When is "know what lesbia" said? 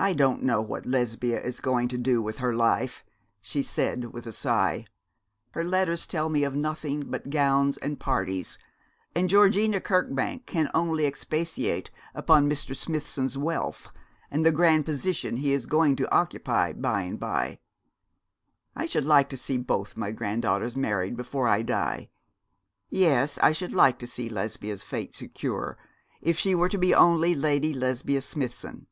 0.44-1.42